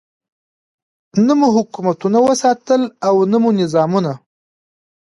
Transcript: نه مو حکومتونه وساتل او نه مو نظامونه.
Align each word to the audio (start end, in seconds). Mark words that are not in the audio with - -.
نه 1.25 1.33
مو 1.39 1.47
حکومتونه 1.55 2.17
وساتل 2.27 2.81
او 3.07 3.15
نه 3.31 3.37
مو 3.41 3.49
نظامونه. 3.61 4.13